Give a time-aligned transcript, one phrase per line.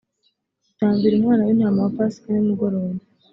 [0.69, 2.95] utambira umwana w intama wa pasika nimugoroba